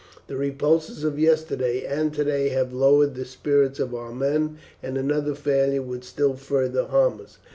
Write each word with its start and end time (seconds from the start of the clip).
The 0.25 0.35
repulses 0.35 1.03
of 1.03 1.19
yesterday 1.19 1.85
and 1.85 2.11
today 2.11 2.49
have 2.49 2.73
lowered 2.73 3.13
the 3.13 3.23
spirits 3.23 3.77
of 3.79 3.93
our 3.93 4.11
men, 4.11 4.57
and 4.81 4.97
another 4.97 5.35
failure 5.35 5.83
would 5.83 6.03
still 6.03 6.33
further 6.35 6.85
harm 6.87 7.21
us." 7.21 7.37